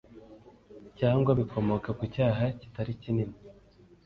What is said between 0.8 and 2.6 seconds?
Cyangwa bikomoka ku cyaha